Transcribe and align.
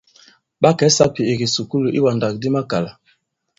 Ɓa 0.61 0.69
kɛ̀ 0.77 0.87
i 0.91 0.95
sāpì 0.97 1.21
ì 1.31 1.33
kìsukulù 1.39 1.87
iwàndàkdi 1.97 2.47
makàlà. 2.55 2.91